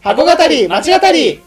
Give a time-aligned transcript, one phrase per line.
[0.00, 1.40] 箱語り町語り。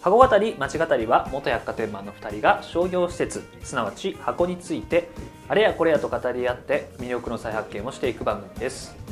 [0.00, 5.10] 箱語り町語りは元百貨店マンの2人が商業施設すなわち箱について
[5.46, 9.03] あれやこれやと語り合って魅力の再発見をしていく番組です。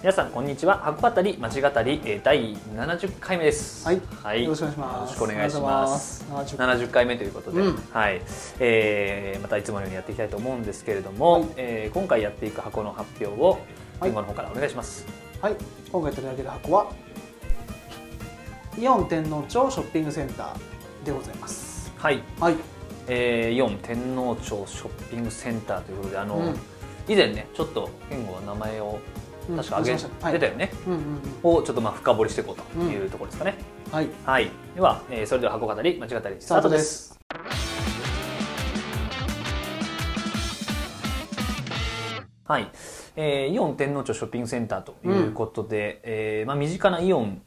[0.00, 0.78] 皆さんこんにちは。
[0.78, 3.84] 箱語り町語りえー第70回目です。
[3.84, 3.92] は
[4.34, 4.44] い。
[4.44, 5.00] よろしくお願いします。
[5.00, 6.24] よろしくお願いします。
[6.24, 7.76] ありがとうございます70回目ということで、うん。
[7.90, 8.22] はい。
[8.60, 11.46] えーまたいつものようにやっていきたいと思うんですけれども、はい。
[11.56, 13.58] えー今回やっていく箱の発表を
[14.00, 14.10] はい。
[14.10, 15.04] 天狗の方からお願いします。
[15.42, 15.56] はい。
[15.90, 16.92] 今回取り上げる箱は
[18.78, 21.92] イオン天王町ショッピングセンターでございます。
[21.96, 22.56] はい、はい。
[23.08, 26.56] えー、イオン天王町ショッピングセンターということであの、うん。
[27.08, 30.32] 以前ねちょっと健吾は名前をうん確か挙げはい。
[30.34, 31.00] 出たよね、うんうん
[31.44, 31.58] うん。
[31.58, 33.56] をちょっとまあ深掘りしていこうというところですかね、
[33.90, 34.08] はい。
[34.24, 34.50] はい。
[34.74, 37.18] では、えーそれでは箱語り間違ったりススタートです。
[42.44, 42.70] はい、
[43.16, 47.42] えーイオン天王町ショッピングセンターということで、えーまあ、身近なイオン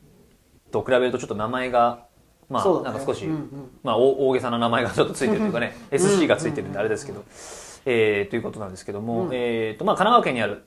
[0.72, 2.06] と比べるとちょっと名前が
[2.52, 2.84] まあ、ね。
[2.84, 3.72] なんか少し、うんうん。
[3.82, 5.76] まあ、大大げさな名前がちょっとついてるというかね。
[5.90, 7.24] SC がついてるんであれですけど、
[7.86, 9.34] えーということなんですけども、うん。
[9.34, 10.66] えーとまあ、神奈川県にある、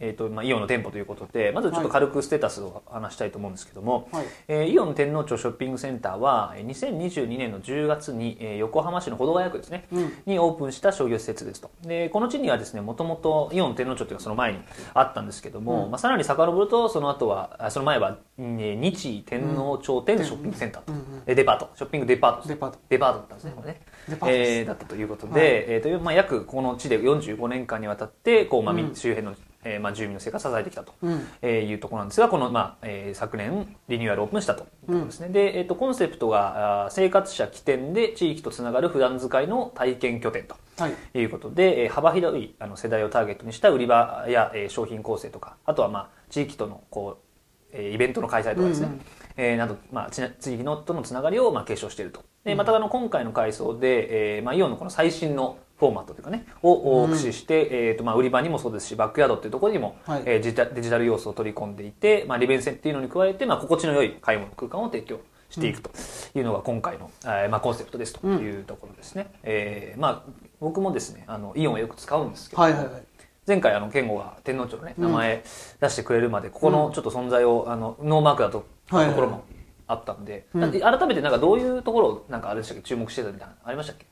[0.00, 4.24] えーとまあ、イオンの店舗ということでまずちょっと軽くステータスを話したいと思うんですけども、はい。
[4.48, 10.12] えーイオン天王町ショッピングセンターはえー2022年の10月に、えー横浜市の保土ヶ谷区ですね、うん。
[10.26, 11.70] にオープンした商業施設ですと。
[11.82, 14.58] でこの地にはですねもともとイオン天王町というのがその前に
[14.94, 15.90] あったんですけども、うん。
[15.90, 20.98] まあ、さらに遡るとその後はあその前は、うんえー日天王町店ショッピングセンターと、うん。
[20.98, 21.70] うんえーデパート。
[21.74, 22.78] ショッピングデパートデパート。
[22.88, 23.80] デパートだったんですね、これね。
[24.08, 24.50] デパートです。
[24.50, 25.40] えーだったということで、はい。
[25.40, 29.34] えーとまあ、約この地で45年間にわたってこう、まあ周辺の、
[29.64, 31.26] えーまあ、住民の生活を支えてきたと、うん。
[31.42, 34.62] えーいうところなんですがこの、まあえー昨年リニューアルオープンしたと。
[34.62, 40.92] いうところですね、で、えー、とコンセプトが生活者起点で地域とつながる普段使いの体験拠点とはい。
[41.12, 47.24] ということで、えー幅広いあの世代をターゲットにした売り場や、えー商品構成とかあとは、まあ、地域とのこう、
[47.72, 49.00] えーイベントの開催とかですね、うんうん。
[49.36, 50.22] えーなど、まあ、地
[50.54, 52.22] 域のとのつながりを、まあ、継承していると。
[52.44, 60.22] でまたあの今回の改装で、えーまあ、イオンのこの最新のフォーマットというかねを、駆使して、えーとまあ、売り場にもそうですしバックヤードっていうところにも、はい。
[60.24, 65.20] えーデジタデジタル要素を取り込んでいて、まあ、利便性っていうのに加えて、まあ、心地の良い買い物空間を提供
[65.50, 65.90] していくと
[66.34, 73.02] いうのが今回の、えーまあ、コンセプトですというところですね、えーまあ、僕もですねあのイオンをよく使うんですけど、はいはいはい。
[73.46, 75.04] 前回あの健吾が天皇町のねうん。
[75.04, 75.44] 名前
[75.80, 79.44] 出してくれるまでここのちょっと存在をあのノーマークだとところも
[79.86, 80.72] あったんで、うん。
[80.72, 82.82] 改めてなんかどういうところをなんかあれでしたっけ？
[82.82, 84.06] 注目してたみたいなのありましたっけ？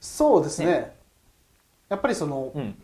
[0.00, 0.94] そうですね
[1.88, 2.74] やっぱりそのうん。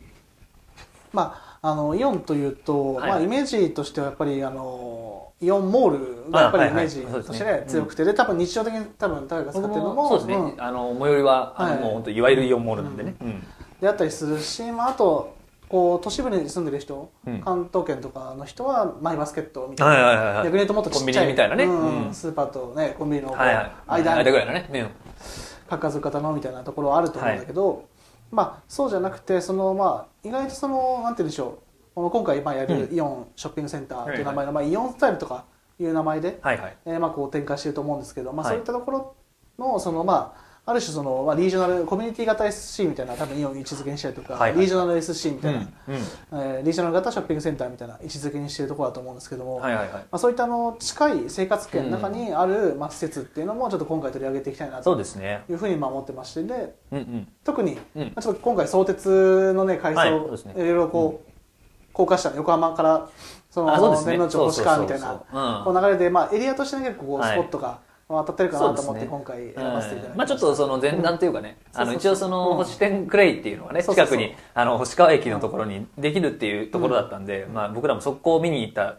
[1.11, 3.09] まあ、あのイオンというと、はい。
[3.11, 10.61] まあ、イメージとしてはやっぱりあのイオンモールがやっぱりイメージとしてね強くてで多分日常的に多分誰が使って僕るのもそうですね、うん。
[10.61, 11.81] あの最寄りはあの、はい。
[11.81, 13.43] もう本当いわゆるイオンモールなんでね、うん。
[13.79, 15.35] であったりするし、まあ、あと
[15.69, 17.41] こう都市部に住んでる人、うん。
[17.41, 20.43] 関東圏とかの人はマイバスケットみたいな、はいはいはいはい。
[20.45, 21.65] 逆に言うともっとちっちゃいみたいなね。
[21.65, 22.13] うんうん。
[22.13, 23.71] スーパーと、ね、コンビニのこうはいはい。
[23.87, 24.67] 間間ぐらいのね。
[24.71, 24.89] ね
[25.69, 27.85] 格数型のみたいなところはあると思うんだけど、
[28.33, 35.45] まあ、そうじゃなくてその、まあ、意外とそのなんて言うんでしょうこの今回まあやるうイオンショッピングセンターという名はい前の、まあ、イオンスタイルとか
[35.79, 36.77] いう名前で、はいはい。
[36.85, 38.53] えーまあこう展開していると思うんですけど、まあ、はい。
[38.53, 39.15] そういったところ
[39.57, 44.59] のその、まあ、ある種その、まあ、リージョナルコミュニティ型 SC みたいな多分イオン位置づけにしたりとか、はいはい。
[44.61, 46.01] リージョナル SC みたいな、うんうん。
[46.41, 49.93] えーリージョナル型ショッピングセンターみたいな位置づけにしているところだと思うんですけども、はいはいはい。
[49.93, 57.27] まあ、そういったあの近い生活圏の中にある、まあ、施設っていうのもちょっと今回取り上げていきたいなそというふうにまあ思ってましてでうんうん。
[57.43, 58.03] 特に、うん。
[58.03, 61.31] まあちょっと今回相鉄のね改装、はいろいろこう、
[61.91, 63.09] 高架下横浜から
[63.51, 64.13] そのあそうですね。
[64.13, 65.21] 天王町星川みたいな
[65.67, 67.79] 流れで、まあ、エリアとしてね結構スポットが
[68.21, 78.97] 当たってるかなと思って今回選ばせていただきました、まあちょっとその前段というかね、あの一応そのうん星天クレイっていうのがね、近くにあの星川駅のところにできるっていうところだったんで、まあ僕らも速攻見に行った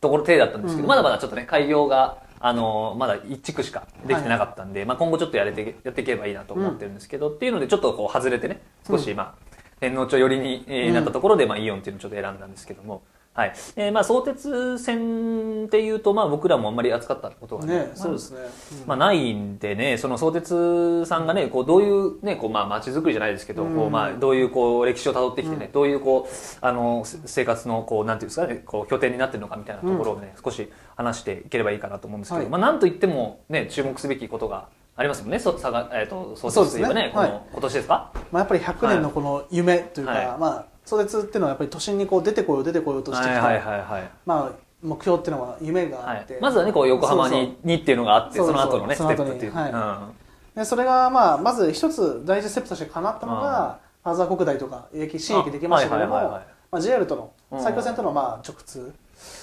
[0.00, 0.88] ところ程度だったんですけど、うん。
[0.88, 13.02] まだまだちょっとね、開業が、あの、まだ一地区しかできてなかったんで、まあ今後ちょっとやれて、やっていけばいいなと思ってるんですけど、っていうのでちょっとこう外れてね、少しまあ、天皇町寄りにえーなったところで、まあイオンっていうのをちょっと選んだんですけども、
[13.34, 13.52] はい。
[13.76, 18.40] えーまあ相鉄線っていうと、まあ僕らもあんまり扱ったことがねまあそうですね、
[18.82, 18.86] うん。
[18.88, 23.74] まあ、ないんでね、その相鉄さんがね、こうどういうね、こうまあ街づくりじゃないですけど、うん。
[23.76, 32.50] こうまあどういうこう歴史を辿ってきてね、どういうこうあのせ生活のこうなんていうんですかね、こう拠点になってるのかみたいなところをね、少し話していければいいかなと思うんですけど、はい。
[32.50, 37.30] まあなんと言ってもね、注目すべきことがありますもんね、そ佐賀えっ、と相そうですね鉄といえばね、こはい。
[37.30, 38.10] の今年ですか？
[38.30, 40.26] まあ、やっぱり100年のこの夢というか、はい。
[40.38, 44.10] まあ、相鉄っていうのはやっぱり都心にこう出てこよう出てこようとしてきた、はいはいはいはい。
[44.26, 44.52] まあ、
[44.82, 49.72] 目標っていうのは夢がはいあって、、まずはねこう横浜ににっていうのがあってその後のねステップっていう、はい。
[49.72, 50.14] うん。
[50.54, 56.46] でそれがまあまず一つ大事ステップとして叶ったのがファーザー国大とか駅新駅できましたけども、あはいはいはいはい。
[56.72, 57.62] まあ、JR とのうん。
[57.62, 58.92] 埼京線とのまあ直通。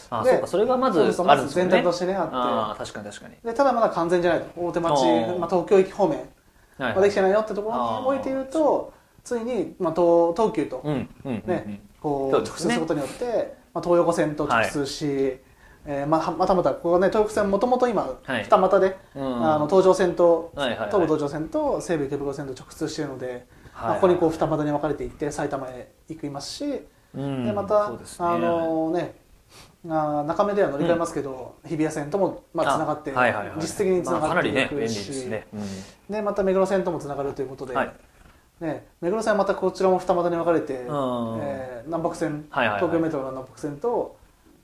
[0.10, 1.28] あでそうかそれがまずあるんですよね。
[1.28, 2.84] まず全体としてねあって。
[2.84, 3.36] 確かに確かに。
[3.44, 4.62] でただまだ完全じゃないと。
[4.62, 4.90] 大手町、
[5.40, 6.20] まあ、東京駅方面
[6.78, 8.94] はいまできてないよってところにおいて言うと
[9.24, 11.44] ついに、まあ、東東急と、うんうんうんうん。
[11.48, 15.06] ねこそう直通することによって、まあ、東横線と直通し、
[15.86, 18.44] えーまあ、またまたここがね東横線もともと今、はい。
[18.44, 19.46] 二股で、うん。
[19.46, 20.88] あの東上線と、はいはいはい。
[20.90, 26.82] 東武東上線と西武池袋線と直通しているので、はいまあここにこう二股に分かれていって埼玉へ行きますし、
[27.16, 27.98] うんでまた、ね。
[28.20, 29.16] あのね
[29.88, 33.56] あー中目では乗り換えますけど、日比谷線ともまあつながって、あはいはいはい。
[33.56, 35.48] 実質的につなまあかながっていりね便利でくし、すね。
[35.54, 36.14] うん。
[36.14, 37.94] でまた目黒線ともつながるということで、はい
[38.60, 42.88] ね、目黒線はまたこちらも二股に分かれて、んえー南北線、はいはいはい。
[42.88, 44.18] 東京メトロの南北線と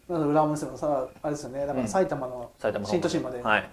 [0.10, 1.66] なんだ浦和線のさあれですよね。
[1.66, 2.52] だから埼玉の
[2.84, 3.70] 新都心まで、はい。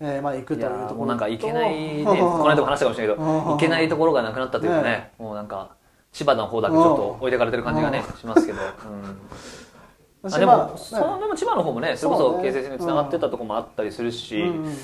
[0.00, 1.06] えーまあ、行くというところ。
[1.06, 2.04] なんか行けない ね。
[2.04, 3.44] この間も話したかもしれないけどうん。
[3.44, 5.70] 行けないところがなくなったというかねねもうなんか
[6.12, 8.58] 千葉の方だけちょっと置いてかれてる感じがねしますけど。
[8.58, 9.18] うん。
[10.30, 12.36] あでも、そのでも千葉の方もねそれこそうね。
[12.38, 14.74] そ京成線につながってたところもあったりするし、うんうんうん。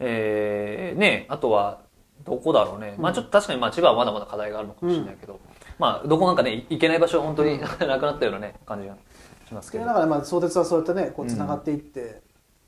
[0.00, 1.80] えーねあとは
[2.26, 5.40] どこだろうね、まあちょっと確かにまあ千葉はまだまだ課題があるのかもしれないけど、
[5.78, 8.96] まあどこなんかね行けない場所は本当になくなったようなね感じが
[9.46, 9.84] しますけど。
[9.84, 12.20] でだからまあ相鉄はそうやってねこうつながっていって、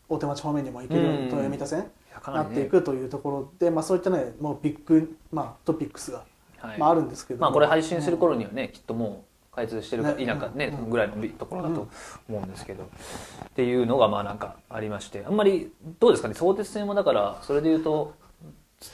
[0.08, 1.90] 大手町方面にも行けるよう豊山三田線
[2.26, 6.24] なっていくというところで、まあ、そういったねもうビッグ、まあ、トピックスが、
[6.58, 6.78] はい。
[6.78, 7.40] まあ、あるんですけど。
[7.40, 10.24] まあこれ配信する頃にはね、きっともう開通してるかね。
[10.24, 10.90] 否かね、うん。
[10.90, 11.88] ぐらいのところだと
[12.28, 12.86] 思うんですけど、っ
[13.54, 15.24] ていうのがまあなんかありまして。
[15.26, 18.14] あんまりどうですかね相鉄線もだからそれで言うと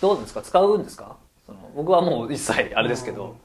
[0.00, 0.42] どうですか？
[0.42, 1.16] 使うんですか？
[1.46, 3.36] その僕はもう一切あれですけど、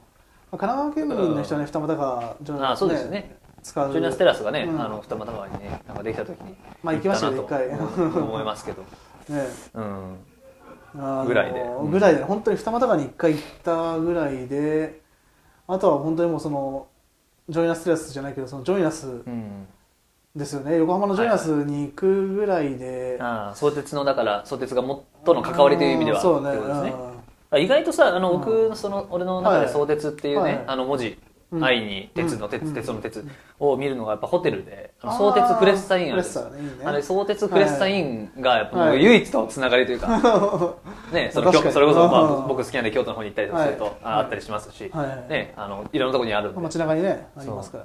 [0.50, 3.36] まあ、神奈川県民の人はね二股がジョあそうですね。
[3.62, 3.90] 使う。
[3.92, 4.80] ジョイナステラスがね、うん。
[4.80, 8.22] あの二俣川にねなんかできた時にまあ行きましたよ行ったなと一回。
[8.22, 8.82] 思いますけど、
[9.28, 9.46] ね。
[9.74, 11.60] うん、ぐらいで。
[11.60, 15.00] うんぐらいで本当に二股川に一回行ったぐらいで
[15.68, 16.86] あとは本当にもうその
[17.48, 19.66] ジョイナステラスじゃないけどそのジョイナスうん、
[20.34, 20.78] ですよね。
[20.78, 26.52] 横浜のジョイナスに行くぐらいで、ああ相鉄のだから相鉄がもっとの関わりという意味ではうんそうね。
[26.52, 26.94] ですね。
[27.58, 28.38] 意外とさあのうん。
[28.40, 29.66] 僕その俺の中はい。
[29.66, 30.64] で相鉄っていうね、はい。
[30.66, 31.18] あの文字
[31.52, 31.64] うん。
[31.64, 32.74] 愛に鉄の鉄、うん。
[32.74, 33.26] 鉄の鉄
[33.58, 36.24] を見るのがやっぱホテルで相鉄クレッサインある
[36.84, 40.08] あれ相鉄クレッサインがやっぱ唯一のつながりというか、
[41.12, 43.94] ね、そのそれこそ、まあうん、僕好きなんで京都の方に行ったりとかすると、はい。
[44.04, 45.30] ああったりしますし、はい。
[45.30, 46.60] ね、あのいろんなところにあるんで。
[46.60, 47.84] 街中にねありますから。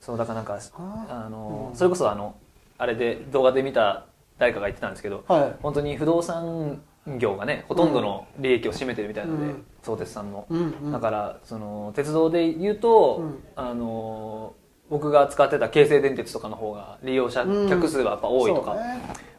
[0.00, 0.18] そう。
[0.18, 1.76] だからなんかああの、うん。
[1.76, 2.34] それこそあの
[2.78, 4.04] あれで動画で見た
[4.38, 5.56] 誰かが言ってたんですけど、はい。
[5.62, 6.82] 本当に不動産
[7.18, 9.64] 業がねほとんどの利益を占めてるみたいなので、うん。
[9.82, 10.92] 相鉄さんの、うんうん。
[10.92, 13.38] だからその鉄道で言うと、うん。
[13.56, 14.54] あの
[14.88, 17.68] 僕が使ってた京成電鉄とかの方が利用者うん。
[17.68, 18.76] 客数がやっぱ多いとか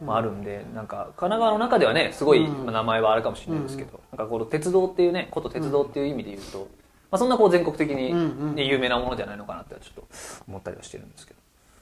[0.04, 2.66] もあるんで、なんか神奈川の中ではねすごい、うん。
[2.66, 6.68] まあ名前はあるかもしれないですけど、なんかこの鉄道っていうねこと鉄道っていう意味で言うと、
[7.10, 8.12] まあ、そんなこう全国的に、
[8.54, 10.08] ね有名なものじゃないのかなってちょっと
[10.46, 11.40] 思ったりはしてるんですけど。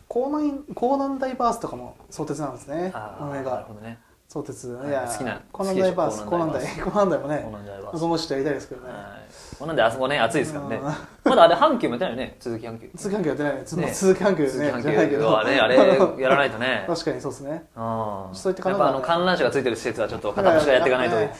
[0.08, 3.98] 江南江南大バースとかも相鉄なんですね運営がなるほどね
[4.28, 9.66] 相鉄、はいい、や好きな江南大バース江好きでしょ南大江南大もねその人やりたいですけどねはい。
[9.66, 10.82] なんであそこね暑いですからねうん。
[11.30, 12.36] まだあれ阪急もやってないよね。
[12.40, 12.90] 鈴木阪急。
[12.96, 16.84] 通関係やってないつね鈴木阪じゃないけど急はねあれやらないとね。
[16.88, 18.34] 確かにそうですねうん。
[18.34, 21.16] そういったやっぱあの観覧車がついてる施設はちょっと片っ端からやっていかないと。
[21.16, 21.34] ね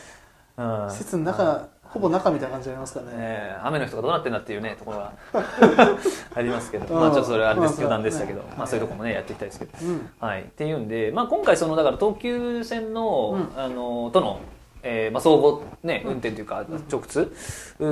[0.59, 0.91] うん。
[0.91, 5.13] 施設の中ほぼ中みたいな感じになりますからねね雨の人がどうなってんだっていうねところが
[6.35, 7.81] ありますけど、うんまあちょっとそれはあれです。
[7.81, 9.73] まあ余談でしたけど、ねまあそういうところもねやっていきたいですけど。
[9.83, 10.11] うん。
[10.21, 13.61] はい、っていうんで、まあ、今回そのだから東急線の,、うん。
[13.61, 14.41] あのとの、
[14.89, 17.35] えーまあ、相互、ね、運転というか直通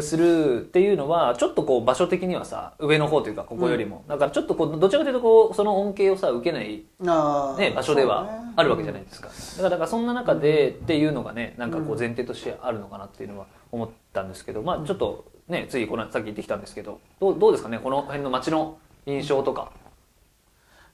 [0.01, 6.85] するっていうのはちょっとこう場所的にはさ上の方というかここよりも、だからちょっとこうどちらかというとこうその恩恵をさ受けない、
[7.59, 19.73] ね、場所ではあるわけじゃないですか、だからだからそんな中でっていうのがねなんかこう前提としてあるのかなっていうのは思ったんですけど、まあ、ちょっとねついこのさっき言ってきたんですけどどうどうですかねこの辺の街の印象とか。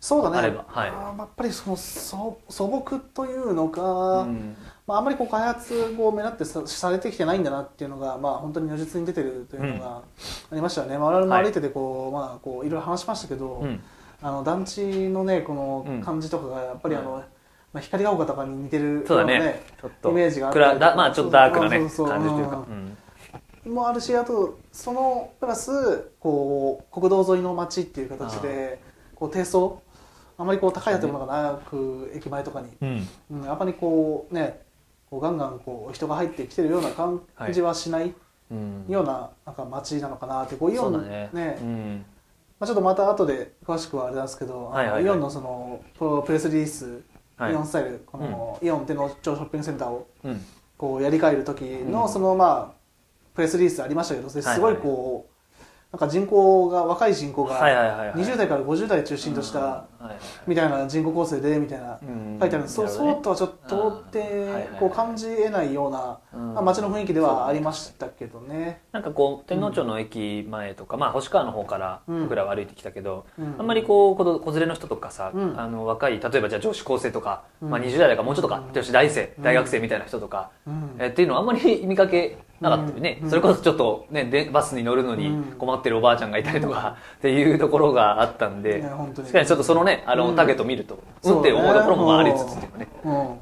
[0.01, 0.39] そうだね。
[0.39, 0.87] あればはい。
[0.89, 4.57] やっぱりその素素朴というのか、うん。
[4.87, 9.99] まあ、あんまりこう開発を目立ってさされてきてないんだなっていうのが、まあ、本当に如実に出てるというのが
[10.51, 13.81] ありましたよね、まあ我々も歩いててこう、まあ、こういろいろ話しましたけど、うん。
[14.23, 16.03] あの団地のねこのうん。
[16.03, 17.23] 感じとかがやっぱりあの、
[17.75, 19.63] まあ、光が丘とかに似てるそうだね。
[19.81, 22.09] ちょっとイメージがあったり暗だまあちょっとダークなねそうそうそう。
[22.09, 22.97] 感じというか、うん。
[23.67, 23.75] うん。
[23.75, 28.81] もあるしあとそのプラスこう国道沿いの街っていう形で
[29.15, 29.83] こう低層
[30.41, 33.09] あまりこう高い建物がなく駅前とかに、うん。
[33.31, 34.63] うん、あまりこうね
[35.11, 37.21] こうガンガンこう人が入ってきてるような感
[37.53, 38.15] じはしない
[38.51, 38.87] うん。
[38.89, 41.31] ようななんか街なのかなってこうイオンそうだね。
[41.61, 42.05] うん。
[42.59, 45.05] まあ、ちょっとまた後で詳しくはあれなんですけど、はいはいはい。
[45.05, 45.83] イオンのその
[46.25, 47.03] プレスリリース、
[47.37, 47.53] はい。
[47.53, 50.45] イオンスタイルこの、イオンっての超ショッピングセンターをうん。
[50.79, 52.09] こうやり替える時の、うん。
[52.09, 52.81] そのまあ
[53.35, 55.31] プレスリリースありましたけどすごいこう、
[55.93, 58.15] なんか人口が若い人口がはいはいはいはい。
[58.15, 59.87] 20代から50代中心とした
[60.47, 62.39] みたいな人口構成でみたいなうん。
[62.41, 62.75] 書いてあるんです。
[62.75, 66.21] そうそうとはちょっと到底こう感じえないような、
[66.63, 68.83] 街の雰囲気ではありましたけどね。
[68.93, 72.23] なんかこう天皇町の駅前とか、まあ星川の方からうん。
[72.23, 73.57] 僕らは歩いてきたけど、うん。
[73.59, 75.61] あんまりこう子連れの人とかさ、うん。
[75.61, 77.71] あの若い例えばじゃあ女子高生とか、うん。
[77.71, 79.43] まあ、20代だからもうちょっとか、うん女子大生うん。
[79.43, 80.97] 大学生みたいな人とか、うん。
[81.01, 83.31] えっていうのはあんまり見かけなかったよね、うん。
[83.31, 85.43] それこそちょっと、ね、でバスに乗るのにうん。
[85.59, 88.83] 困ってるおばあちゃんがいたりとか、っていうところがあったんで、
[89.17, 90.37] 確かにちょっとそのねあの、うん。
[90.37, 92.89] ターゲットを見るとそうんって思うところもまあありつつっていうかね。
[93.05, 93.39] うん。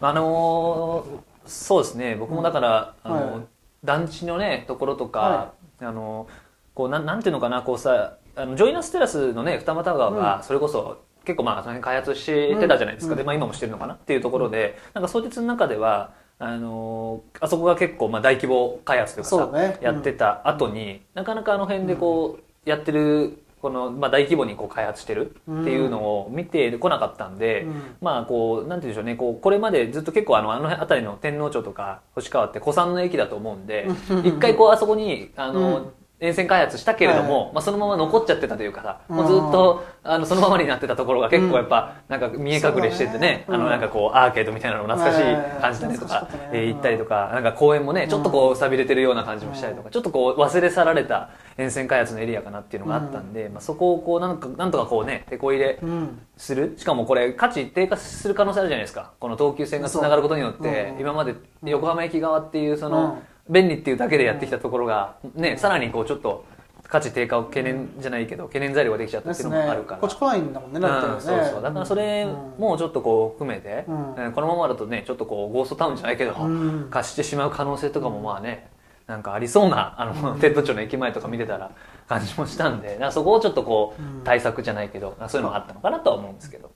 [0.00, 2.14] あのーそうですね。
[2.14, 3.46] 僕もだから、あのはい。
[3.82, 6.28] 団地のねところとか、はあの
[6.74, 13.18] こうなんなんていうのかなこうさあのジョイナステラスのね二俣川がそれこそ、結構まあその辺開発してたじゃないですか、うん。
[13.18, 19.78] でまあ、今もしてるのかなっていうところで、なんか相鉄の中ではあのーあそこが結構まあ大規模開発とかさね。
[19.80, 27.82] やってた後に、なかなかあの辺でこうやってるこの、まあ、大規模にこう開発してるっていうのを見てこなかったんで、うん。
[28.00, 29.16] まあこうなんて言うんでしょうね。
[29.16, 33.88] こうこれまでずっと結構あのあの辺りの天皇町とか星川って古参の駅だと思うんで
[34.24, 39.16] 一回こうあそこにあの、うん沿線開発したけれども、はいまあ、そのまま残っちゃってたというかさ、うん。
[39.16, 42.20] もうずっとあのそのままになってたところが結構やっぱなん。
[42.20, 56.20] か見え隠れしててね,、ねうんあのなんかこうアーケードみたいなの懐かしい感じだねとかかえー行ったりとかなんか公園もねちょっとこう錆びれてるような感じもしたりとかちょっとこう忘れ去られた沿線開発のエリアかなっていうのがあったんで、まあ、そこをこうなんかなんとかこうね手こ入れうん。
[56.36, 56.74] する。
[56.76, 59.10] しかもこれ価値低下する可能性あるじゃないですか。
[59.18, 61.00] この東急線がつながることによってうん。
[61.00, 61.34] 今まで
[61.64, 63.18] 横浜駅側っていうその
[63.48, 66.44] 便利っていうだけでやってきたところがねさらにこうちょっと
[66.88, 70.00] 価値低下を懸念じゃないけど懸念材料ができちゃったっていうのもあるから。
[70.00, 71.62] こっち来ないんだもんねだってそうそう。
[71.62, 72.26] だからそれ
[72.58, 76.88] もちょっとこう含めて、このままだとねちょっとこうゴーストタウンじゃないけど、うん。
[76.90, 78.70] 貸してしまう可能性とかもまあね
[79.06, 81.70] なんかありそうなあの、天王町の駅前とか見てたら
[82.08, 86.70] 感じもしたんでそこをちょっとこう、うん対策じゃないけどそういうのがあったのかなとは思うんですけど、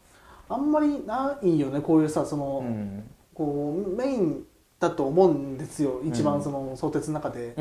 [0.49, 3.05] あんまりないよねこういうさその、うん。
[3.35, 4.45] こうメイン
[4.83, 7.55] だと思うんですよ一番その相鉄の中で、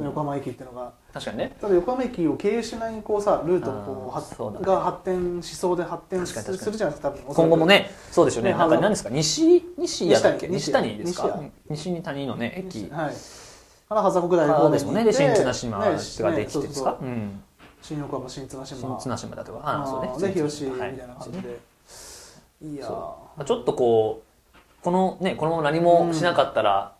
[0.00, 0.92] 横浜駅っていうのが。
[1.12, 1.56] 確かにね。
[1.60, 4.58] ただ横浜駅を経由しないこうさルートをこうはね。
[4.64, 6.34] が発展しそうで発展す
[6.70, 8.52] るじゃないですか多分今後もねそうですよね。
[8.52, 9.10] ねなんか何ですか？
[9.10, 10.46] 西西谷だっけ？
[10.46, 11.24] 西西谷谷ですか？
[11.24, 11.52] 西谷。
[11.70, 12.88] 西に谷のね駅。
[12.90, 13.14] はい。
[13.88, 14.84] から羽田国大方面に。
[14.84, 16.98] 行って新綱島ができてですか、
[17.82, 18.78] 新横浜新綱島。
[18.78, 19.62] 新綱島だとか。
[19.64, 20.10] あそうね。
[20.12, 21.58] あーで日吉みたはいいな感じで、
[22.62, 24.27] い、やちょっとこう
[24.88, 26.94] このねこのまま何もしなかったら、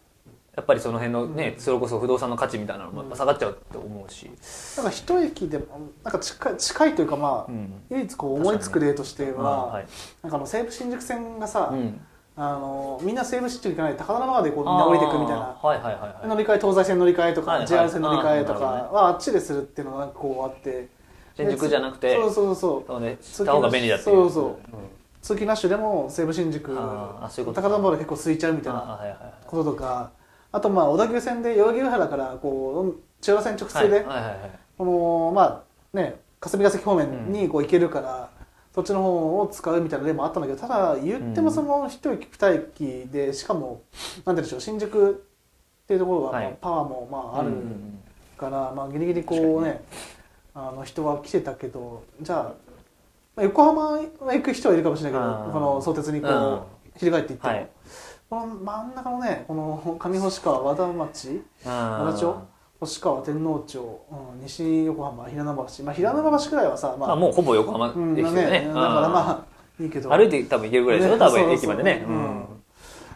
[0.55, 4.31] やっぱりその辺のね、それこそ不動産の価値みたいなのも下がっちゃうと思うし、
[4.77, 5.65] なんか一駅でも
[6.05, 7.73] なんか近い近いというかまあ、うん。
[7.89, 9.83] 唯一こう思いつく例としてまは、
[10.23, 11.99] なんかあの西武新宿線がさ、うん、
[12.37, 15.57] あのみんな西武新宿行かないで高田馬場でこうみんな降りていくみたいな。
[15.63, 16.29] はいはいはいはい。
[16.29, 20.89] 乗り換え東西線乗り換えとか、JR 線乗り換えとかはあっちでするっていうのがこうあって。
[21.35, 23.01] 新宿じゃなくてそうそうそうそう。
[23.01, 24.17] ね知った方が便利だっていう。
[24.17, 26.73] そうそう通勤ラッシュでも西武新宿
[27.53, 30.13] 高田馬場で結構空いちゃうみたいあなこととか
[30.53, 34.07] あとまあ小田急線で代々木上原からこう千代田線直通で、
[34.79, 35.43] このま
[35.93, 38.31] あね霞ヶ関方面にこう行けるから、
[38.73, 43.83] そっちの方を使うみたいな例もあったんだけどただ言ってもその一駅二駅でしかも
[44.25, 46.57] なんて言うんでしょう新宿っていうところはい。
[46.61, 47.51] パワーもまあある
[48.37, 49.83] から、まあ、ギリギリこうね。
[50.55, 52.53] あの人は来てたけどじゃあ、
[53.39, 54.01] まあ、横浜は
[54.35, 56.61] 行く人はいるかもしれないけどこの相鉄にこう、うん。
[56.99, 57.69] 翻っていっても、はい。
[58.29, 62.43] この真ん中のねこの上星川和田町和田町
[62.81, 65.85] 星川天皇町、うん、西横浜平沼橋。
[65.85, 69.47] まあ平沼橋くらいはさまあ、まあもうほぼ横浜ですよね、だからま
[69.79, 70.11] あいいけど。
[70.11, 72.03] 歩いて多分行けるぐらいですよ、ね多分駅までね。
[72.05, 72.45] そううん。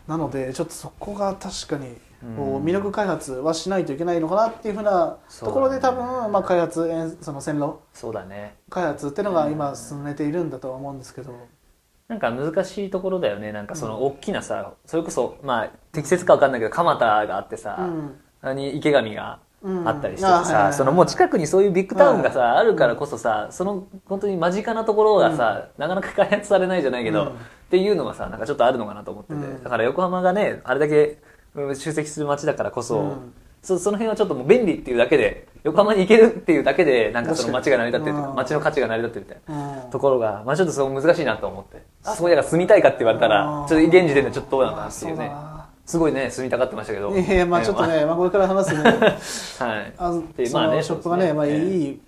[0.06, 8.54] なのでちょっとそこが確かに魅力開発はしないといけないのかなっていうふうなところで多分、まあ、開発その線路そうだね。
[8.70, 11.34] 開発っていうのが今進めているんだとは思うんですけど、
[12.08, 13.52] なんか難しいところだよね。
[13.52, 18.20] なんかその大きなさそれこそまあ適切か分かんないけど蒲田があってさ、うん。
[18.40, 19.88] 何池上がうん。
[19.88, 27.28] あったりしててさ、そのもう近くにそういうビッグタウンがさ、はいあるからこそさその本当に間近なところがさ、なかなか開発されないじゃないけど、うん。
[27.28, 27.32] っ
[27.70, 29.62] ていうのがさなんかちょっとあるのかなと思ってて、うん。
[29.62, 31.16] だから横浜がねあれだけうん
[31.74, 38.34] 集積する街だからこそ、うんそその辺はちょっともう便利っていうだけで横浜に行けるっていうだけでなんかその街が成り立ってるとかうん。
[38.34, 39.84] 街の価値が成り立ってるみたいな。
[39.84, 39.90] うん。
[39.90, 41.84] ところが、まあちょっとそう難しいなと思って。
[42.02, 45.30] あそこにだから住みたいかって言われたら、ちょっと現時点でちょっとどうなのかなっていうね。
[45.86, 47.16] すごいね、住みたがってましたけど。
[47.16, 48.82] いやいやまあちょっとね、まあ、これから話すね
[49.64, 49.92] はい。
[49.96, 52.00] あでまあねショップがねまあいい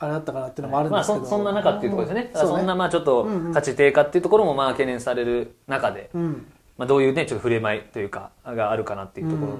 [0.00, 2.30] あれだったかなっていうのもあるんまあですけど、そそんな中っていうところですね。
[2.34, 6.46] そんなまあちょっと価値低下っていうところもまあ懸念される中で、うん
[6.78, 9.58] まあどういうね、ちょっと触れまいというか、があるかなっていうところ。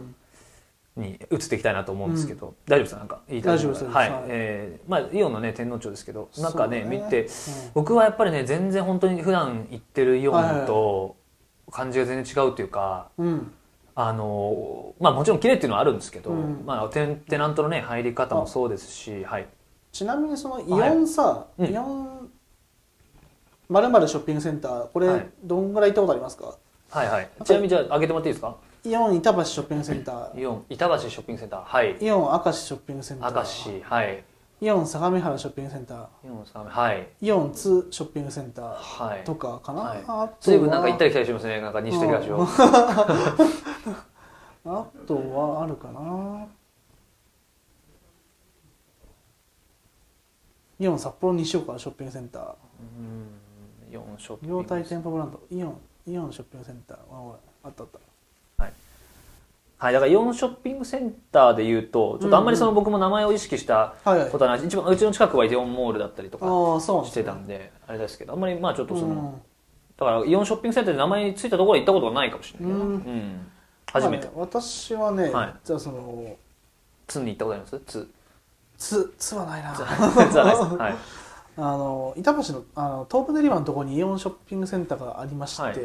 [0.97, 2.99] に移っていきたいなと思うんですけど、大丈夫ですか？
[2.99, 3.85] なんか言いたい大丈夫です。
[3.85, 4.23] はい、はい。
[4.27, 7.29] えーまあイオンのね天皇町ですけどなんかねね見てうん
[7.73, 11.15] 僕はやっぱりね全然本当に普段行ってるイオンと
[11.71, 13.53] 感じが全然違うというか、うん。
[13.95, 16.65] あのまあもちろん綺麗っていうのはあるんですけど、うん。
[16.67, 19.47] まあテンテナントのね入り方もそうですしはい。
[19.93, 21.73] ちなみにそのイオンさ、うん。
[21.73, 22.29] イオン
[23.69, 25.29] まるまるショッピングセンターこれはい。
[25.45, 26.57] どんぐらい行ったことありますか、はい
[26.91, 28.57] はいちなみにじゃあ上げてもらっていいですか？
[28.85, 30.41] イオン板橋ショッピングセンター。
[30.41, 31.65] イオン板橋ショッピングセンター。
[31.65, 31.97] はい。
[32.01, 33.35] イオン明石ショッピングセンター。
[33.35, 34.25] 明石はい。
[34.61, 35.99] イオン相模原ショッピングセンター。
[36.27, 37.09] イオンさんはい。
[37.21, 39.25] イオン2ショッピングセンターはい。
[39.25, 39.99] とかかな、はい。
[39.99, 40.31] あとは？
[40.41, 41.61] 随分なんか行ったり来たりしますね。
[41.61, 42.47] なんか西と東を。
[44.67, 46.47] あ とはあるかな？
[50.81, 52.43] イオン札幌西岡ショッピングセンター。
[52.81, 53.93] うん。
[53.93, 55.41] イオンショッピング両体店舗ブランド。
[55.51, 57.89] イオンイオンショッピングセンターあおいあったあっ
[58.57, 58.63] た。
[58.65, 58.69] は
[59.91, 59.93] い。
[59.93, 64.31] だからイオンショッピングセンターで言うとちょっとあんまりその僕も名前を意識したはいはい。
[64.31, 66.47] ことはない一番うちの近くはイオンモールだったりとか
[67.07, 69.33] してたんであれですけどあんまりまあちょっとその、うん。
[69.97, 72.95] だからイオンショッピングセンターで名前についたところは行ったことがないかもしれないけど、うん。
[72.95, 73.47] うん。
[73.93, 75.55] 初めて、まあね私はね、はい。
[75.65, 76.37] じゃあその
[77.07, 77.81] ツンに行ったことあります？
[77.87, 78.11] ツ
[78.77, 79.73] つつはないな。
[79.73, 79.85] ツツ
[80.39, 80.77] はないです。
[80.77, 80.95] はい
[81.59, 85.77] あの板橋のあの東武練馬のところにイオンショッピングセンターがありまして、はい。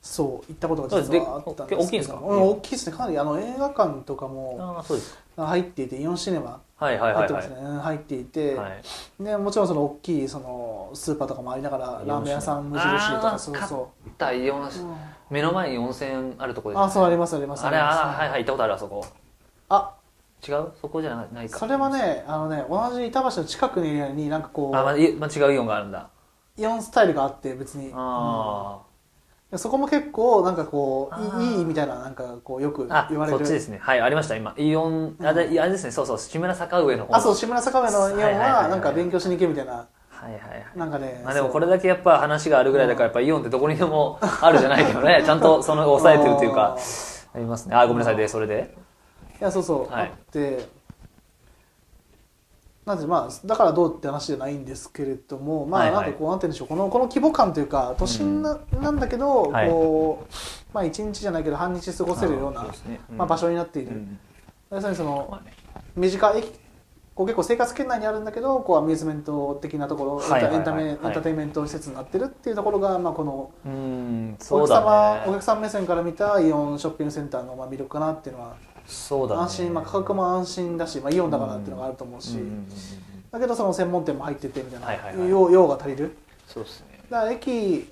[0.00, 1.80] そう行ったことが実はあったんですけど。
[1.82, 2.16] で大きいんですか？
[2.16, 2.96] うん大きいですね。
[2.96, 4.84] かなりあの映画館とかも
[5.36, 8.82] 入っていてイオンシネマ入ってますね、うん入っていて、はい。
[9.22, 14.96] でもちろんその大きいそのスーパーとかもありながらラーメン屋さん無印とかそうそ第4う、うん。
[15.30, 19.04] 目の前に温泉あるところです、あそうありますありますあれあはいはい行ったことあるあそこ。
[19.68, 19.94] あ
[20.46, 20.72] 違う？
[20.80, 21.58] そこじゃないか。
[21.58, 26.08] それはねあのね同じ板橋の近くのエリアになんかこうあ、まあいまあ、違うイオンがあるんだ。
[26.58, 28.80] イオンスタイルがあって別に、あ
[29.50, 29.58] うん。
[29.58, 31.58] そこも結構なんかこあうー。
[31.58, 33.38] いいみたいななんかこうよく言われる。
[33.38, 33.78] こっちですね。
[33.80, 34.54] はいありました今。
[34.58, 37.16] イオンあであれですねそうそう志村坂上の方。
[37.16, 39.72] あそう志村坂上のイオンはなんか勉強しに行けみたいな。
[40.10, 45.22] はいはいはいなんかねまあでもこれだだけやっぱ話があるぐらいだからやっぱイオンってどこにでもあるじゃないけどね。
[45.24, 46.76] ちゃんとその抑えてるというか。
[47.34, 47.74] ありますね。
[47.74, 48.76] あごめんなさいでそれで
[49.42, 50.06] いやそうそう、はい。
[50.06, 50.68] あって。
[52.86, 59.68] なんでまあだからどうって話じゃないんですけれどもまあないんかこうなんて言うんでしょうこのこの規模感というか都心な,、なんだけど、はい。
[59.68, 60.34] こう
[60.72, 63.00] まあ一日じゃないけど半日過ごせるようなね。
[63.10, 63.18] うん。
[63.18, 64.18] まあ、場所になっている、うん。
[64.70, 65.54] 要するにそのまあね。
[65.96, 66.52] 短い駅
[67.14, 70.54] こう結構生活圏内にあるんだけどこうアミューズメント的なところ、はいはいはい。
[70.54, 70.90] エンタメはい。
[70.90, 79.42] エンターテインメント施設になってるっていうところが、まあ、このうんお客様、だねお客さん目線から見たイオンショッピングセンターのまあ魅力かなっていうのはそうだね。
[79.42, 82.66] 安心、まあ、価格も安心だし、まあ、イオンだからっていうのがあると思うし、うんうんうんうん
[83.32, 85.28] だけどその専門店も入っててみたいな、はいはいはい。
[85.30, 86.14] 用用が足りる。
[86.46, 87.00] そうですね。
[87.08, 87.90] だから駅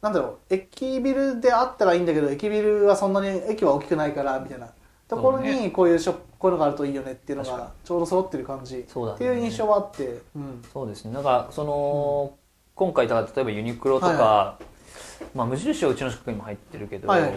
[0.00, 4.70] なんだろう駅ビルであったらいいんだけど駅ビルはそんなに駅は大きくないからみたいな。
[5.08, 8.78] ところにこういうショップこういうのがあるといいよねっていうのがちょうど揃ってる感じ。
[8.78, 11.14] っていう印象はあって、うん、そうですね。
[11.14, 12.34] だからその、
[12.74, 14.58] 今回だから例えばユニクロとか、は
[15.32, 17.32] まあ無印はうちの近くにも入ってるけど、はいはい。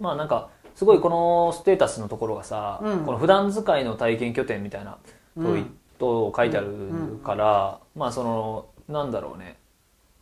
[0.00, 3.04] まあなんかすごいこのステータスのところがさ、うん。
[3.04, 4.98] この普段使いの体験拠点みたいな
[5.36, 5.78] うん。
[5.98, 9.56] と書いてあるから、まあそのなんだろうね。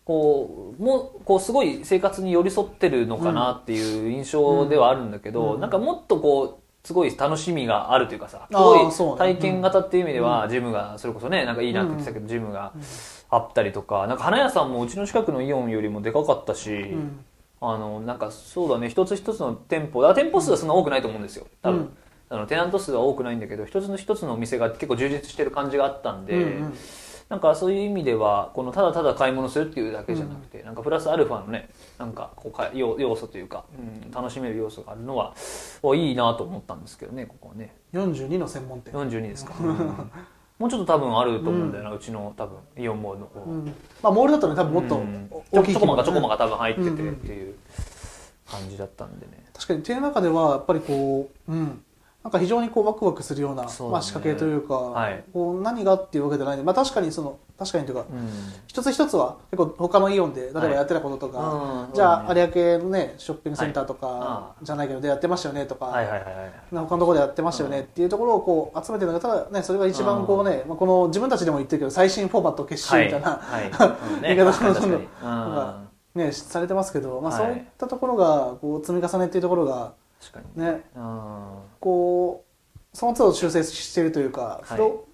[0.05, 5.61] こうもうこうすごい生活に寄り添ってるのかなっていう印象ではあるんだけど、うん。
[5.61, 12.73] なんかもっとこうすごい楽しみがあるというかさすごい体験型っていう意味では、ジムがそれこそねなんかいいなって言ってたけど、ジムが
[13.31, 17.25] あったりとかなんか花屋さんもうちの近くのイオンよりもでかかったし、うん
[17.63, 18.91] あのなんかそうだね。
[18.91, 20.07] 一つ一つの店舗。
[20.07, 21.47] あ店舗数はそんな多くないと思うんですよ。
[21.63, 21.97] 多分、うん
[22.33, 26.75] あのテナント数は多くないんだけど一つの一つのお店が結構充実してる感じがあったんで、うんうん。
[27.29, 35.35] なんかそういう意味ではこのただただ買い物するっていうだけじゃなくて、なんかプラスアルファのねなんかこうか要要素というか、うん、楽しめる要素があるのは
[35.83, 37.75] おいいなと思ったんですけどねここはね。
[37.93, 40.11] 42の専門店、42ですか、う ん
[40.59, 43.67] もうちょっと多分あると思うんだよな、うちの多分イオンモールの方、うん。
[44.03, 45.31] まあ、モールだとね多分もっとうん。
[45.51, 47.55] 大きいちょこまかちょこまかか多分入っててうんうんっていう
[48.47, 49.45] 感じだったんでね。
[49.55, 51.85] 確かに手の中ではやっぱりこう、うん、
[52.23, 55.25] なんか非常にこうワクワクするようなまあ、仕掛けというか、はい。
[55.33, 58.29] こう何がっていうわけじゃないんで、まあ、確かにその確かにというかうん。
[58.69, 60.73] 一つ一つは結構他のイオンで例えばはい。
[60.73, 62.47] やってたこととか、うんじゃあ有
[62.79, 66.53] 明のねショッピングセンターとか、あじゃないけどでやってましたよねとか、はいはいはいはい。
[66.71, 73.71] 他のところでやってましたよねっていうところをこう集めてるんだけどただねそれが一番こうね、まあ、この自分たちでも言ってるけど最新フォーマット結集みたいな、はい。
[73.71, 74.37] はい。
[74.37, 74.39] 言 い。
[74.39, 74.93] 方確かに確かに。
[74.93, 75.51] なん。
[75.51, 75.79] か
[76.15, 77.43] ねされてますけど、まあ、はい。
[77.43, 80.63] そういったところがこう積み重ねっていうところが確かに。
[80.65, 80.85] ね。
[80.95, 81.59] うん。
[81.81, 85.05] こうその都度修正しているというか、フロ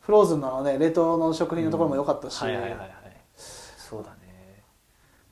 [0.00, 2.90] フローズンのあのね冷凍の食品のところも良かったし、はいはいはいはい。
[3.36, 4.62] そうだね。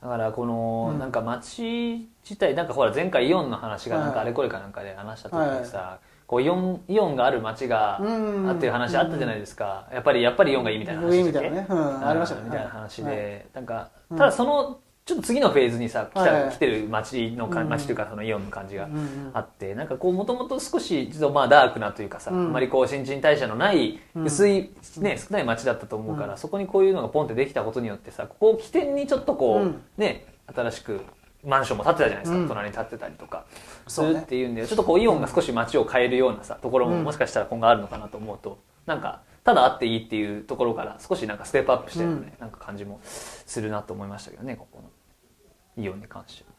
[0.03, 0.99] だからこの、うん。
[0.99, 8.49] なんか街自体なんかほら前回イオンの話がなんかあれこれかなんかで話した時にさ、こうイオンイオンがある街がうん。
[8.49, 11.67] あっていう話あったじゃないですか、やっぱりやっぱりイオンがいいみたいな話いいみたいなね。
[11.69, 12.09] うん。
[12.09, 12.43] ありましたね。
[12.45, 13.47] みたいな話で、はい。
[13.55, 14.19] なんかうん。
[14.19, 16.43] ただそのちょっと次のフェーズにさ来た、はい。
[16.45, 22.47] はい来てる街の街というかそのイオンの感じがうんうんあってなんかこうもともと少しちょっとまあダークなというかさ、うん。
[22.47, 24.25] あまりこう新陳代謝のないうん。
[24.25, 26.39] 薄い、ね、少ない街だったと思うから、うん。
[26.39, 29.83] そこにこういうのがポンってできたことによってさここを起点にちょっとこう、うん。
[29.97, 31.01] ね新しく
[31.45, 32.49] マンションも建ってたじゃないですか、うん。
[32.49, 33.47] 隣に建ってたりとか
[33.89, 34.21] すそうね。
[34.21, 37.05] るっていうんでちょっとこうイオンが少し街を変えるようなさところもうん。
[37.05, 46.51] もしかしたら今後あるのかなと思うとなんかただあっていいっていうところから少しなんかステップアップしてるね、なんか感じもするなと思いましたけどねここのイオンに関しては。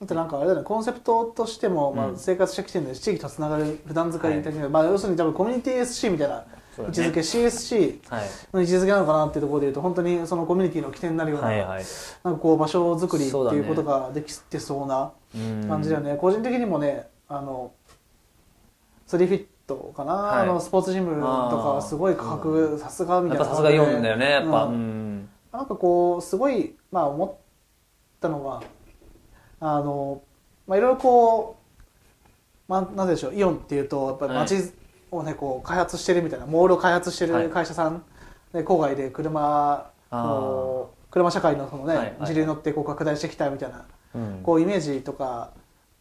[0.00, 2.18] だってなんかあれだねコンセプトとしても、まあ、うん。
[2.18, 4.42] 生活者起点で地域とつながる普段使いはい。
[4.42, 6.44] 的な、まあ、要するに多分コミュニティ SC みたいな
[6.78, 8.28] 位置づけ、CSC はい。
[8.52, 11.84] の位置づけなのかなっていうところでいうと本当にそのコミュニティの起点になるような,、はいはい。
[12.24, 15.68] なんかこう場所づくりっていうことができてそうなうん。
[15.68, 17.72] 感じだよね、個人的にもねあの
[19.06, 20.42] スリーフィットかな、はい。
[20.42, 23.44] あのスポーツジムとかすごい価格さすがみたいな。
[23.44, 25.18] さすがイオンだよねやっぱ、ううん。
[25.22, 27.34] んなんかこうすごいまあ思っ
[28.20, 28.62] たのは
[29.60, 30.22] あの
[30.66, 31.56] まあいろいろこ
[32.68, 34.72] うまあなぜでしょうイオンっていうとやっぱり街
[35.10, 37.44] をねこう開発してるみたいなモールを開発してはい。
[37.44, 38.02] る会社さん
[38.52, 40.28] で郊外で車あー。
[40.28, 44.40] こう車社会のそのねはいはい時流に乗ってこう拡大してきたみたいなうん。
[44.42, 45.52] こうイメージとか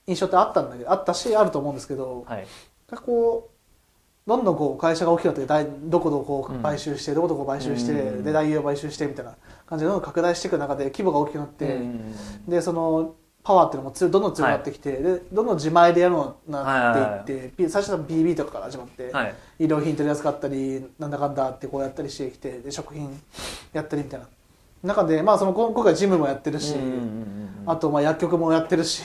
[0.08, 2.48] 印象ってあったんだけどあったしあると思うんですけどはい。
[2.90, 3.55] がこう
[4.28, 8.24] どんどんこう会社が大きくなって大どこどこうん買収して、どこどこ買収して、うん。
[8.24, 9.36] で大優を買収してみたいな
[9.68, 12.16] 感じでどんどん拡大していく中で規模が大きくなって、うん。
[12.48, 23.22] でそのパワーっていうのもどんどん強くなってきて、でどんどん自前でやるようになっていって、P- 最初は BB とかから始まって、はい医療品取り扱ったりなんだかんだってこうやったりしてきてで食品
[23.74, 24.28] やったりみたいな。
[24.84, 26.76] 中で、まあ、その今今回ジムもやってるし、
[27.66, 29.04] あとまあ薬局もやってるし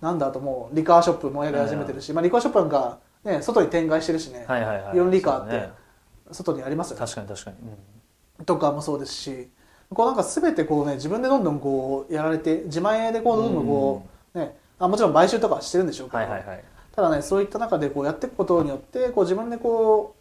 [0.00, 4.96] なんだあともうリカーショップもやり始めてるし、まあ、リカーショップなんか、ね、外に展開してるしね、はいはいはい。
[4.96, 5.68] イオンリカーって
[6.30, 7.00] 外にありますよね。
[7.00, 9.48] 確かに確かに、とかもそうですし
[9.90, 16.64] こうなんか全てこうね自分でどんどんこうやられて自前でこうどんどんこう、ね、あもちろん買収とかはしてるんでしょうけど、はいはいはい。
[16.94, 20.14] ただねそういった中でこうやっていくことによってこう自分でこ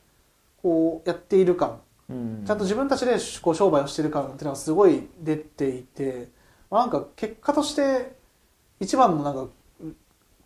[0.59, 2.43] うこうやっている感うん。
[2.45, 6.29] ちゃんと自分たちでこう商売をしている感っていうのがすごい出ていて、
[6.69, 8.15] まあ、なんか結果として
[8.79, 9.47] 一番のなんか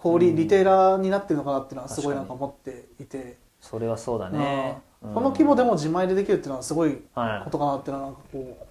[0.02, 5.14] 小売リテーラーになってるのかなっていうのはすごいなんか思っていて、それはそうだね、うん。
[5.14, 8.66] この規模でも自前でできるっていうのはすごいはいことかなっていうのはなんかこう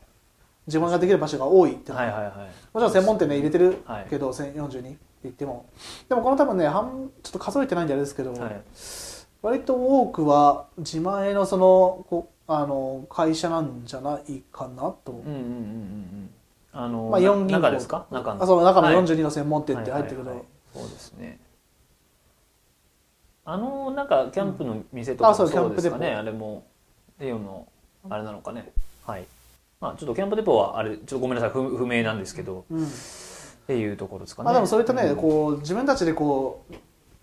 [0.67, 2.35] 自分ができる場所が多いっていうのははいはいはい。
[2.73, 5.67] もちろん専門店ね入れてるはいけど、1042って言っても
[6.09, 8.63] でもこの多分ね半ちょっと数えてないんであれですけど、はい。
[9.43, 16.31] 割と多くは自前のそのこあの会社なんじゃないかなと、うんうんうんうんうん。
[16.73, 18.07] あの、まあ、4銀行中ですか？
[18.11, 18.43] 中の。
[18.43, 18.97] あそう中のはい。
[18.97, 20.17] 42の専門店って入ってる。
[20.17, 21.39] けど、はいはいはいそうですね。
[23.45, 26.19] あのなんかキャンプの店とかそうですかね、デポ。
[26.19, 26.67] あれも
[27.19, 27.67] レオの
[28.11, 28.71] あれなのかね。
[29.07, 29.25] はい。
[29.81, 31.51] まあちょっとキャンプデポはあれちょっとごめんなさい。
[31.51, 32.65] 不不明なんですけど。
[32.71, 32.85] うん。
[32.85, 32.89] っ
[33.67, 34.45] ていうところですかね。
[34.45, 35.17] まあ、でもそういったね、ん。
[35.17, 36.65] こう自分たちでこ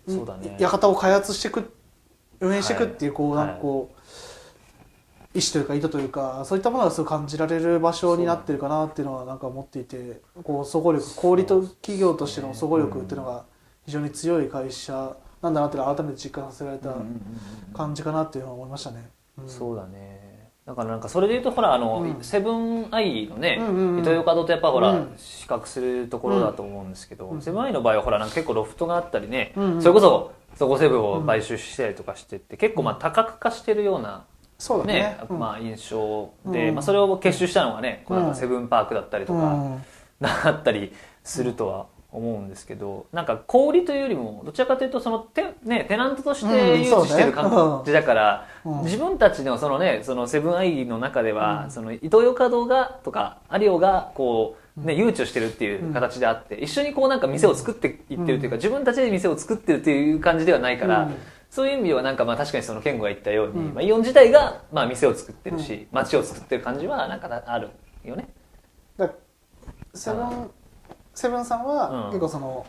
[0.06, 0.56] うそうだね。
[0.58, 1.72] 館を開発していく
[2.40, 3.46] 運営していくっていうこう、はい。
[3.46, 3.95] なんかこう
[5.36, 13.44] 意思というか意図というかそういったものがすごい感じられる場所になってるかなっていうのはなんか思っていてこう総合力小売と企業としての総合力っていうのが
[13.84, 16.94] 非常に強い会社なんだなっていうのを改めて実感させられた
[17.74, 19.10] 感じかなっていうのは思いましたね。
[19.38, 19.48] うん。
[19.48, 20.50] そうだね。
[20.66, 22.24] だからなんかそれで言うとほらあの、うん。
[22.24, 24.00] セブンアイのね、うんうんうん。
[24.00, 25.14] イトーヨーカドーとやっぱほら、うん。
[25.16, 27.42] 比較するところだと思うんですけど、うん。
[27.42, 34.24] セブンアイの場合はほらなんか結構ロフトがあったりね、うんうんそれこそそこセブンを買収したりとかしてって、結構まあ多角化してるような
[34.58, 34.94] そうだね。
[34.94, 35.38] ね、うん。
[35.38, 36.74] まあ印象で、うん。
[36.76, 39.84] まあ、それを結集したのがね、こうなんうんかセブンパークだったりとか、うん。
[40.20, 40.92] だったり
[41.24, 48.82] するとは思うんですけどなんか小売りというよりもどちらかというとそのテ,、ね、テナントとしてうん誘致してる感じだから、うん。
[48.84, 51.70] 自分たちのそのねそのセブンアイの中では、うん。
[51.70, 61.14] そのイトーヨーカドーがとかアリオがこう、ね、誘致をしてるっていう形であって、一緒にこうなんか店を作っていってるというか、自分たちで店を作ってるっていう感じではないから、うん
[61.56, 63.74] そういう意味ではなんかまあ確かにその健吾が言ったように、うん。
[63.74, 67.70] まあ、イオン自体がまあ店を作ってるし、街を作ってる感じはなんかある
[68.04, 68.28] よね。
[68.98, 69.08] だ
[69.94, 70.50] セブン
[71.14, 72.10] セブンさんはうん。
[72.10, 72.66] 結構その、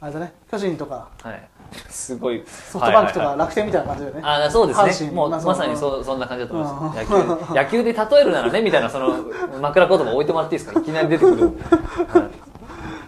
[0.00, 1.48] あれだね巨人とかはい、
[1.88, 2.44] すごい。
[2.46, 5.10] ソフトバンクとか楽天みたいな感じだよね、あそうですね。
[5.10, 9.16] もうまさにそうそんな感じだと思います、う野球 野球で例えるならねみたいなその
[9.60, 10.78] 枕言葉置いてもらっていいですか？
[10.78, 11.46] いきなり出てくる、
[12.06, 12.30] はい。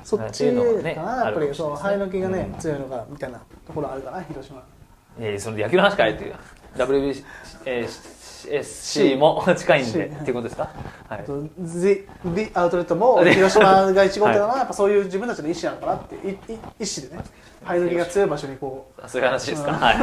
[0.02, 4.60] そっちかなやっぱりそう生え抜きがね、うん強いのがみたいなところあるかな広島
[5.18, 6.34] えーその野球の話かいという。
[6.76, 7.24] WBC
[9.18, 10.70] も近いんでっていうことですか、
[11.08, 11.24] はい、
[11.58, 16.36] The, The アウトレットも 広島が1号店はやっぱそういう自分たちの意思なのかなっていい意思
[17.08, 17.24] でね
[17.64, 19.96] 入りが強い場所にこうそういう話ですか、はい。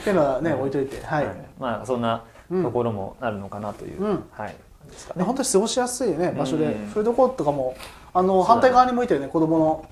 [0.00, 1.34] っていうのはね置いといてはい、はい。
[1.58, 4.24] まあそんなところもあるのかなという、うん。
[4.32, 4.54] はい。
[4.90, 7.76] ですかね、本当に過ごしやすいね場所で、うんフードコートとかも
[8.14, 9.84] あの反対側に向いてるね子供の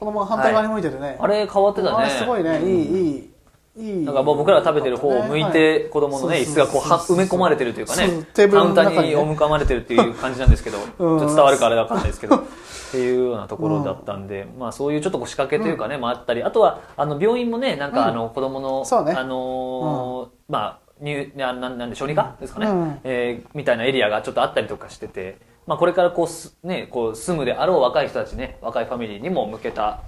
[0.00, 2.08] 子供が反対側に向いてるね、あれ変わってたね。
[2.08, 3.30] すごいねいいいい
[3.78, 23.00] なんかもう僕らが食べてる方を向いて子供のね椅子がこうは埋め込まれてるというかねカウンターにお向かまれてるっていう感じなんですけどちょっと伝わるかあれわかんないですけどっていうようなところだったんでまあそういうちょっとこう仕掛けというかねもあったりあとはあの病院もねなんかあの子供のあのーまあ入なななんで小児科ですかね、うん。
[23.04, 30.02] えーみたいなエリアがちょっとあったりとかしてて、まあ、これからこうす、ね、こう住むであろう若い人たちね若いファミリーにも向けた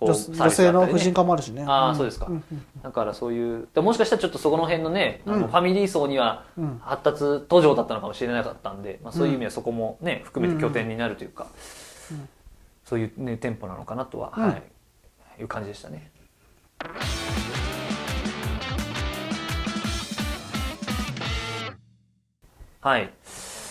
[0.00, 1.64] 女性の婦人科もあるしね。
[1.66, 2.42] ああ、そうですか、ん
[2.82, 5.42] だからそういうでもしかしたらちょっとそこの辺のね、あのうん。
[5.48, 6.78] ファミリー層にはうん。
[6.80, 11.46] 発達途上だったのかもしれなかったんで、まあ、そういう意味ではそこもね含めて拠点になるというか、
[12.84, 14.42] そういう、ね、店舗なのかなとは、うん。
[14.44, 14.62] はい、
[15.40, 16.12] いう感じでしたね。
[22.80, 23.12] はい、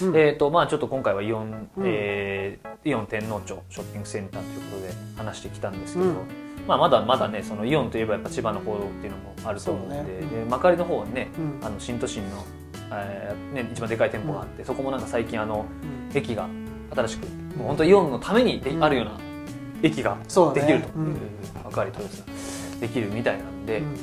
[0.01, 0.15] うん。
[0.15, 1.83] えーとまあ、ちょっと今回はイオン、うん。
[1.85, 6.15] えーイオン天皇町ショッピングセンターということで話してきたんですけど、うん。
[6.67, 10.03] まあ、まだまだねそのイオンといえばやっぱ千葉の方っていうのもあると思うんでね。
[10.03, 11.65] で幕張の方はね、うん。
[11.65, 12.45] あの新都心の、
[12.91, 15.65] えーね、一番でかい店舗があって、そこもなんか最近あの
[16.11, 16.47] うん駅が
[16.95, 19.17] 新しくもう本当イオンのためにで、うんあるような
[19.83, 20.17] 駅が
[20.53, 21.17] できるといううん
[21.65, 22.25] 幕張豊洲が
[22.79, 23.97] できるみたいなんで、うん。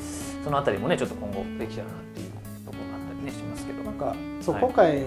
[0.44, 2.30] そのあたりもねちょっと今後できたらなっていう
[2.66, 3.83] ところがあったりねしますけど。
[3.83, 4.64] なんかそう、はい。
[4.64, 5.07] 今回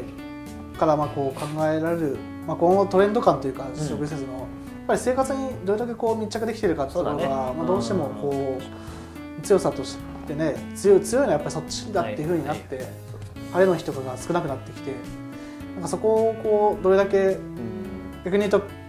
[0.78, 3.76] からまあこう考えられる、まあ、今後トレンド感というかん。
[3.76, 4.46] 食施設の、やっ
[4.88, 12.88] ぱり生活にどれだけこう密着できているかっていうところが、まあ、どうしてもこう強さとしてね強い強いのはやっぱりそっちだっていうふうになって、
[13.54, 14.92] 晴れの日とかが少なくなってきて
[15.74, 17.78] なんかそこをこうどれだけうん。
[18.26, 18.88] 逆に言うと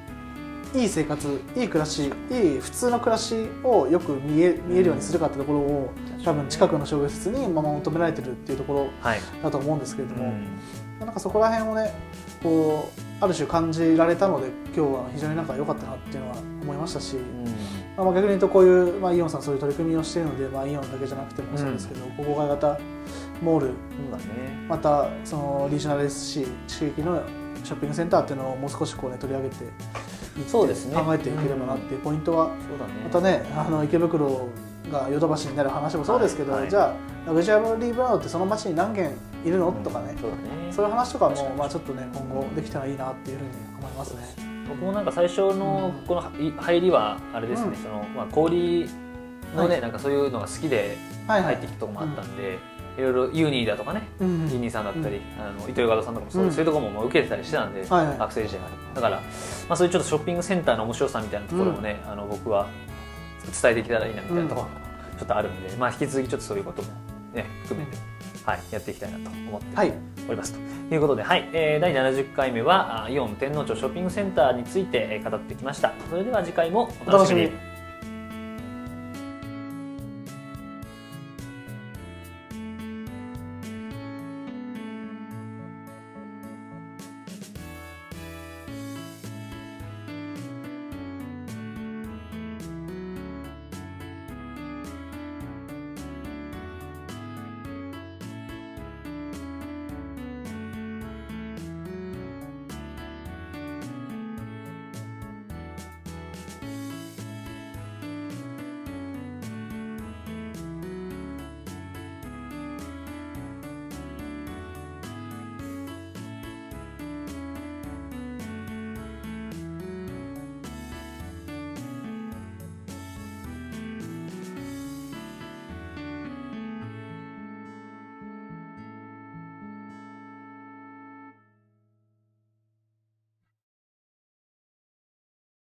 [0.75, 5.91] いい生活いい暮らしいい普通の暮らしをよく見え見えるようにするかってところを
[6.25, 9.21] 多分近くの商業施設にまあ求められてるっていうところはい。
[9.43, 10.47] だと思うんですけれども、うん
[11.01, 11.93] なんかそこら辺をね
[12.43, 17.17] こうある種感じられたので今日は非常になんか良かったなっていうのは思いましたし、
[17.97, 22.79] まあ、逆に言うとこういう、まあ、イオンさんそういう取り組みをしているので、まあ、イオンだけじゃなくてもそうですけど、郊外型
[23.43, 23.75] モール
[24.69, 27.23] またそのリージョナル SC 地域の
[27.65, 29.65] ショッピングセンターっていうのをもう少しこう、ね、取り上げて
[30.47, 30.95] そうですね。
[30.95, 32.51] 考えていければなっていうポイントは、
[33.03, 34.49] またねあの池袋
[34.93, 39.13] がヨドバシになる話もそうですけど、じゃあラグジュアリーブランドってその街に何軒
[39.49, 40.15] いるの、とかね。
[40.21, 40.43] そうだね。
[40.73, 44.23] そういう話とかもまあちょっとね今後できたらいいなっていうふうに思いますね。
[44.69, 47.77] 僕もなんか最初のこのい入りはあれですね、うん。
[47.77, 48.89] そのまあ氷
[49.57, 49.81] のね、はい。
[49.81, 52.59] なんかそういうのが好きで入ってきたとこもあったんで、
[52.99, 56.51] いろいろユーニーだとかね、うんユーニーさんだったり、あの伊藤洋華堂さんとかもそう,、うん。
[56.51, 58.63] そういうところももう受けてたりしてたんで、学生時代
[58.95, 59.23] だから、ま
[59.71, 62.69] あ、そういうちょっとショッピングセンターの面白さみたいなところもね、あの僕は
[63.63, 64.75] 伝えていけたらいいなみたいなところも
[65.19, 66.89] ちょっとあるんで、まあ、引き続きちょっとそういうことも、
[67.35, 67.97] ね、含めて、
[68.49, 69.93] はい、やっていきたいなと思ってはい。
[70.27, 70.95] おりますと。
[70.95, 75.93] いうことで、はいえー第70回目はあイオン天皇町ショッピングセンターについてえー語ってきました。
[76.09, 77.47] それでは次回もお楽しみに。
[77.49, 77.78] お楽しみに